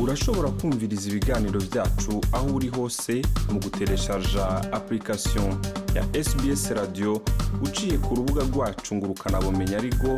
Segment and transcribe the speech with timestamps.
[0.00, 5.48] urashobora kumviriza ibiganiro byacu aho uri hose mu gutereshaja application
[5.94, 7.22] ya sbs radio
[7.62, 10.08] uciye ku rubuga rwacu ngo ukanabumenya ariko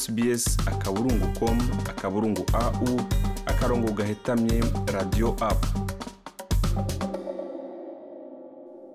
[0.00, 1.58] sbs akaburungu com
[1.90, 3.00] akaburungu au
[3.46, 4.62] akarongo gahetamye
[4.94, 5.68] radio apu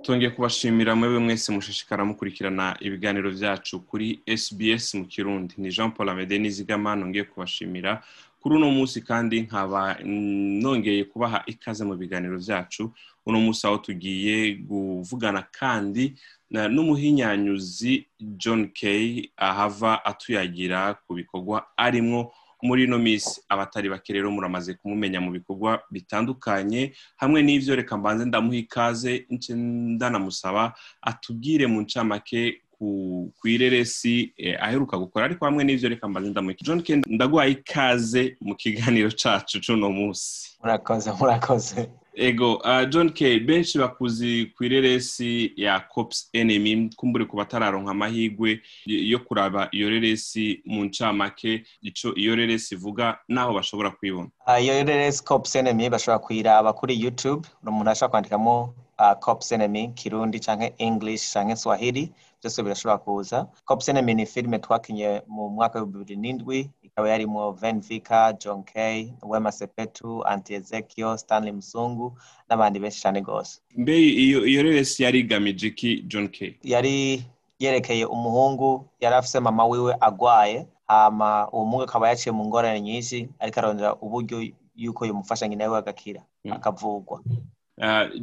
[0.01, 5.53] tongeye kubashimira mwebwe mwese mushishikara mukurikirana ibiganiro byacu kuri sbs mu kirundi.
[5.57, 8.03] Ni jean paul amede nizigama nongeye kubashimira
[8.45, 12.93] kuri uno munsi kandi nkaba nongeye kubaha ikaze mu biganiro byacu
[13.25, 16.13] uno munsi aho tugiye kuvugana kandi
[16.53, 18.05] n'umuhinyanyuzi
[18.37, 22.29] john kay ahava atuyagira ku bikorwa arimwo
[22.63, 23.41] muri ino minsi.
[23.49, 29.25] Abatari bake rero muramaze kumumenya mu bikorwa bitandukanye hamwe n'ibyo reka mbanze ndamuha ikaze
[29.57, 36.81] ndanamusaba atubwire mu ncamake ku ireresi aheruka gukora ariko hamwe n'ibyo reka mbanze ndamuha john
[36.83, 40.57] kay ndaguhaye ikaze mu kiganiro cacu c'uno munsi.
[40.63, 41.89] Murakoze murakoze.
[42.17, 46.89] Ego john kay benshi bakuzi ku ireresi ya cops enemy.
[46.95, 51.63] Kumbure ku batararonka amahirwe yo kuraba iyo reresi mu ncamake.
[51.81, 54.29] Ico iyo reresi ivuga naho bashobora kuyibona
[54.61, 57.47] iyo reresi cops enemy bashobora kuyiraba kuri youtube.
[57.67, 58.73] Umuntu ashobora kwandikamo
[59.19, 65.21] cops enemy kirundi canke english canke swahili byose birashobora kuza cops enemy ni filime twakinye
[65.27, 71.17] mu mwaka w'ibihumbi bibiri n'indwi ikaba yarimwo Van Vika, John Kay, Wema Sepetu, Anti Ezekiel,
[71.17, 72.17] Stanley Msungu
[72.49, 73.59] n'abandi benshi cyane gose.
[73.77, 76.53] Mbe iyo iyo reresi yari igamije iki John Kay?
[76.63, 77.23] Yari
[77.59, 83.29] yerekeye umuhungu yari afise mama wiwe agwaye hama uwo muhungu akaba yaciye mu ngorane nyinshi
[83.39, 86.21] ariko arondera uburyo yuko yomufasha nyina wiwe agakira
[86.51, 87.21] akavugwa.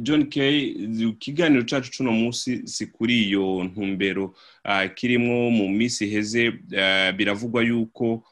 [0.01, 0.59] John kay
[1.09, 4.33] ikiganiro cyacu cuno munsi si kuri iyo ntumbero.
[4.95, 6.51] Kirimo mu minsi iheze
[7.17, 8.23] biravugwa yuko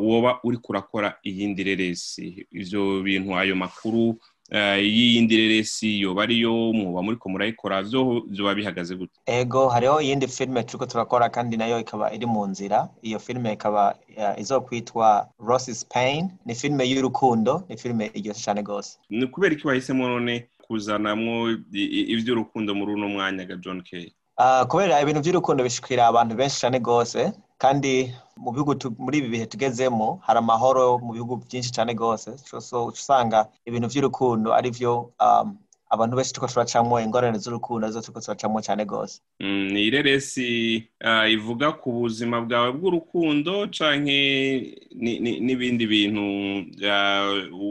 [0.00, 2.46] woba uri kurakora iyindi reresi.
[2.52, 4.16] Ibyo bintu ayo makuru
[4.52, 9.16] y'iyindi reresi yoba ariyo muba muri ko murayikora byoba bihagaze gute?
[9.26, 12.88] Ego hariho iyindi filime turiko turakora kandi na yo ikaba iri mu nzira.
[13.02, 13.96] Iyo filime ikaba
[14.38, 16.28] izokwitwa Ross's Pain.
[16.46, 21.34] Ni filime y'urukundo ni filime iryoshye cyane gose ni kubera iki wahisemo none kuzanamwo
[22.14, 24.08] ivy'urukundo muri uno mwanya ga John Kay
[24.68, 27.20] kubera ibintu by'urukundo bishikira abantu benshi cyane gose
[27.62, 32.28] kandi mu bihugu muri ibi bihe tugezemo hari amahoro mu bihugu byinshi cyane rwose.
[32.92, 34.92] Usanga ibintu by'urukundo ari byo
[35.94, 39.20] abantu benshi tuko turacamo ingorane z'urukundo zo tuko turacamo cyane rwose.
[39.40, 40.82] Ni ireresi
[41.30, 44.18] ivuga ku buzima bwawe bw'urukundo canke
[45.46, 46.24] n'ibindi bintu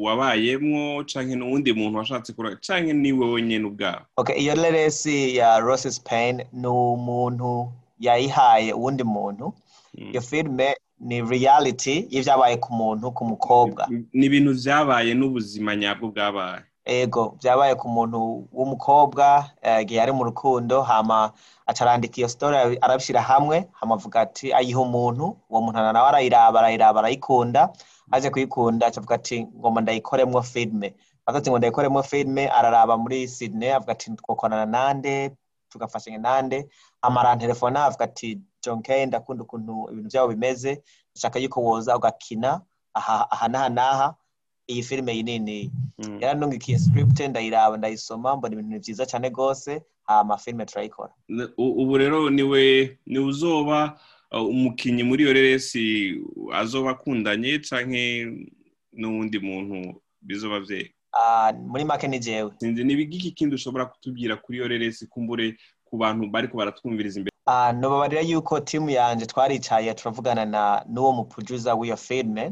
[0.04, 4.02] wabayemwo canke n'uwundi muntu washatse kura canke ni wowe nyene ubwawe
[4.38, 9.54] iyo reresi ya Ross's Pain ni umuntu yayihaye uwundi muntu.
[10.12, 13.88] Iyo filime ni reality y'ibyabaye ku muntu ku mukobwa.
[14.14, 16.64] Ni ibintu byabaye n'ubuzima nyabwo bwabaye.
[16.86, 19.46] Ego byabaye ku muntu w'umukobwa
[19.82, 21.32] igihe ari mu rukundo hama
[21.66, 27.70] acarandika iyo story arabishyira hamwe hamavuga ati ayiha umuntu uwo muntu nawe arayiraba arayiraba arayikunda
[28.12, 28.88] aje kuyikunda.
[28.88, 30.96] Acavuga ati ngomba ndayikoremwo filime
[31.26, 35.32] avuga ngo ndayikoremwo filime araraba muri Sydney avuga ati twokorana nande
[35.70, 36.68] tugafashanya nande.
[37.02, 40.84] Amara telefone avuga ati John Kay ndakunda ukuntu ibintu byabo bimeze
[41.16, 42.62] ndashaka yuko woza ugakina
[42.94, 44.08] aha aha n'aha n'aha
[44.74, 45.72] iyi filime yinini
[46.20, 51.14] yaranungikiye script ndayiraba ndayisoma mbona ibintu byiza cyane gose hama filime turayikora.
[51.58, 54.00] Ubu rero ni we ni uzoba
[54.32, 56.18] umukinyi muri iyo reresi
[56.54, 58.28] azoba akundanye canke
[58.94, 60.90] n'uwundi muntu bizoba vyega
[61.68, 62.52] muri make ni jewe.
[62.60, 67.34] Sinzi ni ibigiki kindi ushobora kutubwira kuri iyo reresi kumbure ku bantu bariko baratwumviriza imbere
[67.80, 72.52] nobabarira yuko timu yanje twaricaye turavugana na n'uwo muproducer w'iyo filime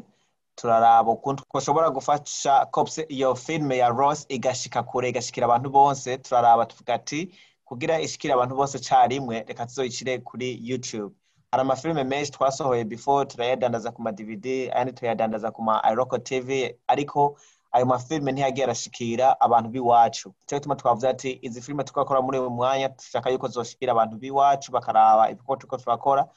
[0.56, 2.67] turaraba ukuntu twashobora gufasha
[3.09, 7.31] iyo filime ya Ross igashika kure igashikira abantu bose turaraba tuvuga ati
[7.66, 11.16] kugira ishikire abantu bose carimwe reka tuzoyicire kuri YouTube.
[11.51, 16.75] Hari amafilime menshi twasohoye before turayadandaza ku ma DVD ayandi tuyadandaza ku ma Iroko TV
[16.88, 17.38] ariko
[17.72, 20.34] ayo mafilime ntiyagiye arashikira abantu b'iwacu.
[20.47, 24.72] Cyo gituma twavuze ati izi filime tukakora muri uyu mwanya dushaka yuko zoshikira abantu b'iwacu
[24.72, 26.28] bakaraba ibikorwa turiko turakora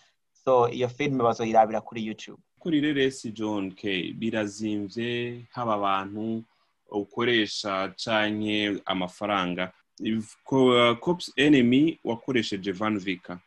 [0.44, 2.38] so iyo filime bazoyirabira kuri YouTube.
[2.64, 6.42] Kuri reresi John Kay birazimvye haba abantu
[6.90, 9.72] ukoresha canke amafaranga.
[11.00, 13.38] Cops enemy wakoresheje Van Vika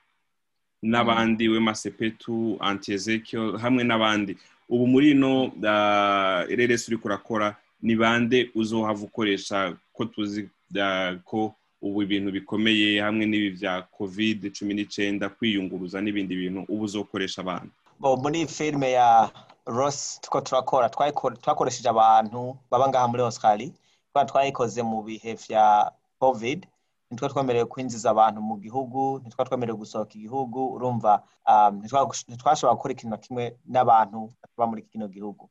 [0.84, 4.38] n'abandi Wema Sepetu Anti Ezekiel hamwe n'abandi.
[4.70, 5.52] Ubu muri ino
[6.48, 10.50] reresi uriko urakora ni bande uzohava ukoresha ko tuzi
[11.26, 17.42] ko ubu ibintu bikomeye hamwe n'ibi bya covid cumi n'icyenda kwiyunguruza n'ibindi bintu ubu uzokoresha
[17.42, 17.72] abantu?
[18.00, 19.30] Muri filime ya
[19.66, 23.74] rosi tuko turakora twakoresheje abantu baba ngaha muri osikari
[24.14, 26.68] kubera twayikoze mu bihe vya covid
[27.12, 31.24] nitwo twemerewe kwinjiza abantu mu gihugu nitwo twemerewe gusohoka igihugu urumva
[32.28, 35.50] ntitwashobora gukora ikintu na kimwe n'abantu baba muri kino gihugu.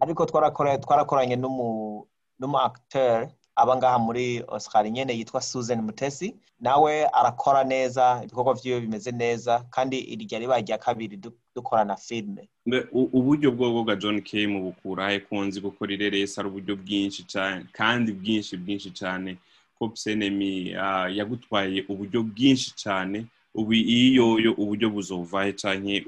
[0.00, 8.20] Ariko twarakoranye n'umu acteur aba ngaha muri osikari nyene yitwa susan mutesi nawe arakora neza
[8.24, 11.20] ibikorwa vyiwe bimeze neza kandi irya riba rya kabiri
[11.54, 12.48] dukorana filime
[12.92, 18.56] uburyo bwa john k mu bukurahe kunzi gukora ireresi ari uburyo bwinshi cyane kandi bwinshi
[18.56, 19.36] bwinshi cyane
[19.78, 20.70] kopsenemi
[21.16, 23.24] yagutwaye uburyo bwinshi cyane
[23.54, 26.04] ubu iyoyo uburyo buzovahe canke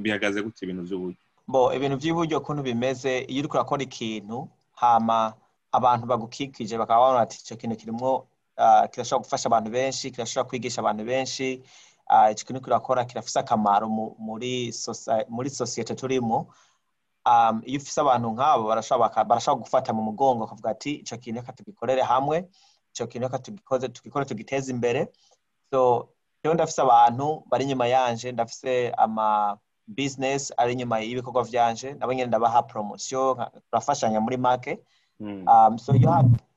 [0.00, 1.16] bihagaze gute ibintu by'uburyo
[1.48, 5.32] bo ibintu by'uburyo kuntu bimeze iyo uriko urakora ikintu hama
[5.78, 8.26] abantu bagukikije bakaba babona ati icyo kintu kirimo
[8.90, 11.62] kirashobora gufasha abantu benshi kirashobora kwigisha abantu benshi
[12.32, 13.86] icyo kintu kirakora kirafise akamaro
[14.18, 16.38] muri sosiyete turimo.
[17.68, 22.48] Iyo ufise abantu nk'abo barashobora gufata mu mugongo bakavuga ati icyo kintu reka tugikorere hamwe
[22.92, 23.38] icyo kintu reka
[23.92, 25.12] tugikore tugiteze imbere.
[25.72, 32.28] Rero ndafise abantu bari inyuma yanje ndafise ama business ari inyuma y'ibikorwa vyanje nabo nyene
[32.28, 33.36] ndabaha promotion
[33.70, 34.78] turafashanya muri make.
[35.20, 35.92] Um, so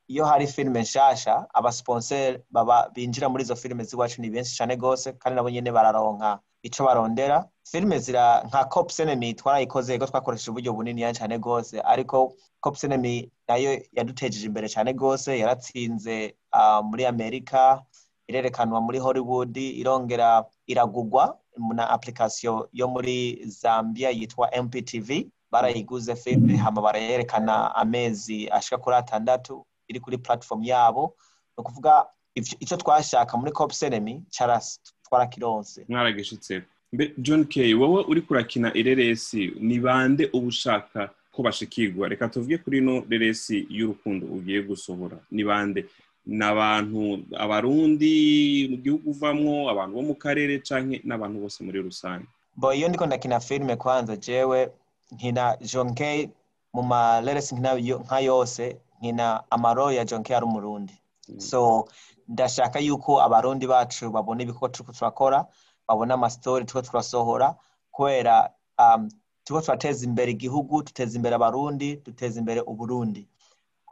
[0.07, 5.11] iyo hari filime nshasha abasponsor baba binjira muri izo filime z'iwacu ni benshi cane gose
[5.13, 7.45] kandi nabo nyene bararonka ico barondera.
[7.63, 13.31] Filime zira nka cop enemy twarayikoze ego twakoresheje uburyo bunini cane gose ariko cop enemy
[13.47, 17.81] na yo yadutejeje imbere cane gose yaratsinze uh, muri amerika
[18.27, 21.37] irerekanwa muri hollywood irongera iragugwa
[21.75, 25.09] na application yo muri zambia yitwa mptv
[25.51, 31.15] barayiguze filime hama barayerekana amezi ashika kuri atandatu iri kuri platform yabo.
[31.57, 32.05] Ni ukuvuga
[32.35, 34.23] icyo twashaka muri cop enemy
[35.09, 36.65] twarakironse mwaragishitseko
[37.17, 42.07] john k wowe uri kurakina ireresi ni bande uba ushaka ko bashikirwa?
[42.09, 45.17] Reka tuvuge kuri ino reresi y'urukundo ugiye gusohora.
[45.31, 45.85] Ni bande?
[46.25, 52.25] Ni abantu abarundi mu gihugu uvamwo abantu bo mu karere canke n'abantu bose muri rusange?
[52.55, 54.69] Bo iyo ndiko ndakina filime kwanza jewe
[55.11, 56.29] nkina John K.
[56.73, 60.35] mu mareresi nka yose nkina amaro ya John K.
[60.35, 60.93] ari umurundi
[61.37, 61.87] so
[62.27, 65.45] ndashaka yuko abarundi bacu babona ibikorwa turiko turakora
[65.87, 67.55] babona amastori turiko turasohora
[67.91, 68.49] kubera
[68.79, 69.09] um,
[69.43, 73.27] turiko turateza imbere igihugu duteza imbere abarundi duteza imbere uburundi.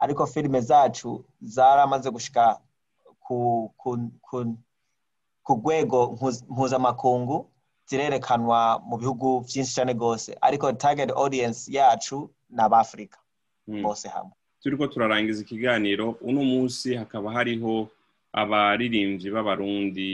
[0.00, 2.60] Ariko filime zacu zaramaze gushika
[3.20, 3.70] ku
[5.42, 6.16] ku rwego
[6.48, 7.49] mpuzamakungu
[7.90, 10.38] zirerekanwa mu bihugu byinshi cyane rwose.
[10.40, 13.18] Ariko target audience yacu ni abafurika
[13.66, 14.32] bose hamwe.
[14.62, 16.14] Turiko turarangiza ikiganiro.
[16.22, 17.88] Uno munsi hakaba hariho
[18.32, 20.10] abaririmbyi b'abarundi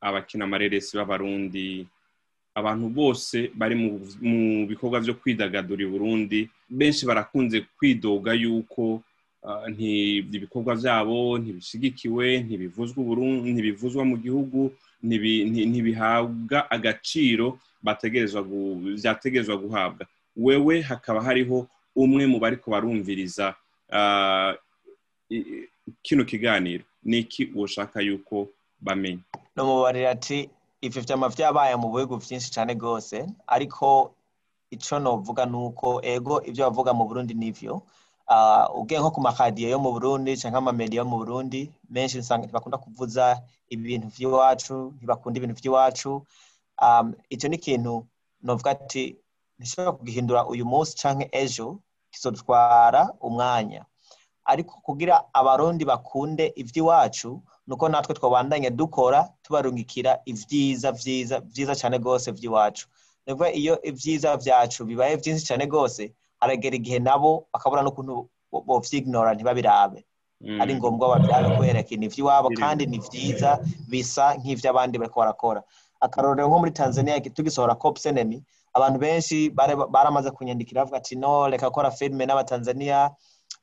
[0.00, 1.86] abakina amareresi b'abarundi
[2.54, 3.74] abantu bose bari
[4.20, 6.50] mu bikorwa byo kwidagadura i burundi.
[6.68, 9.00] Benshi barakunze kwidoga yuko
[9.78, 20.06] ibikorwa byabo ntibishigikiwe ntibivuzwa mu gihugu ntibihabwa agaciro byategerezwa guhabwa
[20.36, 23.54] wewe hakaba hariho umwe mu bari barumviriza
[26.02, 28.48] kino kiganiro ni iki ushaka yuko
[28.80, 29.20] bamenya
[29.56, 30.48] namubarira ati
[30.80, 34.14] ibyo byama byabaye mu bihugu byinshi cyane rwose ariko
[34.70, 37.82] icyo novuga ni uko ego ibyo bavuga mu burundi nivyo
[38.74, 42.78] ubwe nko ku makadiyo yo mu burundi cyangwa amamediya yo mu burundi menshi usanga ntibakunda
[42.78, 43.24] kuvuza
[43.68, 46.10] ibintu by'iwacu ntibakunda ibintu by'iwacu
[47.34, 48.06] icyo ni ikintu
[48.42, 49.04] novuga ati
[49.58, 51.78] ntishobora kugihindura uyu munsi cyangwa ejo
[52.10, 53.84] kizotwara umwanya.
[54.44, 62.28] Ariko kugira abarundi bakunde iby'iwacu nuko natwe twabandanya dukora tubarungikira ibyiza byiza byiza cyane rwose
[62.32, 62.84] by'iwacu
[63.60, 66.12] iyo ibyiza byacu bibaye byinshi cyane rwose
[66.44, 70.04] haragera igihe nabo bakabura n'ukuntu bovyignora ntibabirabe.
[70.60, 73.58] Ari ngombwa babirabe kubera ikintu ivy'iwabo kandi ni vyiza
[73.88, 75.60] bisa nk'ivy'abandi bariko barakora.
[76.00, 78.44] Akarorero nko muri tanzania tugisohora cop enemy.
[78.76, 79.50] Abantu benshi
[79.90, 83.10] baramaze kunyandikira bavuga ati no reka gukora filime n'abatanzania.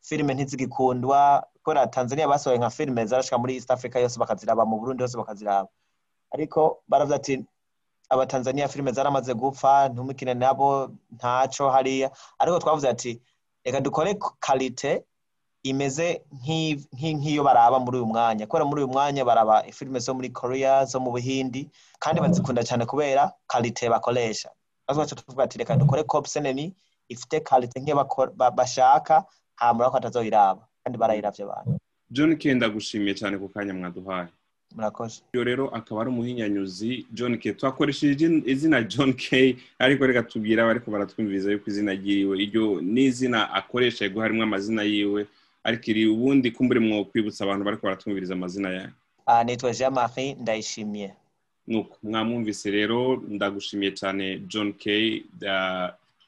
[0.01, 1.43] Filime ntizigikundwa.
[1.63, 5.69] Kubera tanzania basohoye nka filime zarashika muri east africa yose bakaziraba mu burundi hose bakaziraba.
[6.33, 7.45] Ariko baravuga ati
[8.11, 12.11] abatanzania filime zaramaze gupfa ntumikine nabo ntaco hariya.
[12.39, 13.21] Ariko twavuze ati
[13.65, 15.03] reka dukore kalite
[15.63, 16.21] imeze
[16.93, 18.47] nk'iyo baraba muri uyu mwanya.
[18.47, 22.85] Kubera muri uyu mwanya baraba filime zo muri korea zo mu buhindi kandi bazikunda cyane
[22.85, 24.49] kubera kalite bakoresha.
[24.87, 26.73] Natwe tuvuga ati reka dukore cop enemy
[27.09, 27.95] ifite kalite nk'iyo
[28.57, 29.23] bashaka
[29.55, 31.77] hamura ko atazoyiraba kandi barayiravye abantu.
[32.11, 34.27] John kenda gushimiye cyane ku kanya mwaduhaye.
[34.75, 35.21] Murakoze.
[35.33, 37.53] Iyo rero akaba ari umuhinyanyuzi john k.
[37.53, 39.55] Twakoresheje izina john k.
[39.79, 44.83] Ariko reka tubwira abariko baratwumviriza yuko izina ryiwe iryo ni izina akoresha yego harimo amazina
[44.83, 45.27] yiwe.
[45.63, 48.89] Ariko iri ubundi kumbure mwo kwibutsa abantu bariko baratwumviriza amazina yayo
[49.25, 51.13] Ah, nitwa jean marie ndayishimiye.
[51.67, 55.23] Nuko mwamwumvise rero ndagushimiye cyane john k.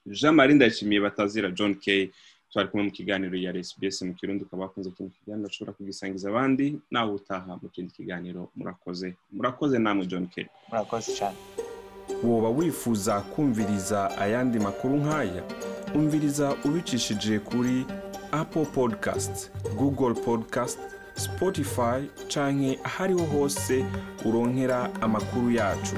[0.06, 2.12] Jean marie ndayishimiye batazira john k.
[2.54, 6.78] twari kumwe mu kiganiro ya sbs mu kirundi ukaba wakunze kino kiganiro ushobora kugisangiza abandi
[6.92, 9.16] nawe utaha mu kindi kiganiro murakoze.
[9.32, 11.38] Murakoze namwe john k murakoze cyane.
[12.24, 15.44] Woba wifuza kumviriza ayandi makuru nk'aya
[15.96, 17.86] umviriza ubicishije kuri
[18.32, 20.80] apple podcast google podcast
[21.16, 22.00] spotify
[22.34, 23.86] canke ahariho hose
[24.26, 25.96] uronkera amakuru yacu.